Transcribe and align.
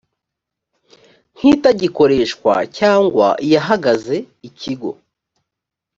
nk 1.35 1.41
itagikoreshwa 1.53 2.53
cyangwa 2.77 3.27
iyahagaze 3.45 4.15
ikigo 4.47 4.91